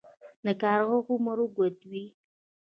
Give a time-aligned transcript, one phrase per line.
[0.45, 2.05] د کارغه عمر اوږد وي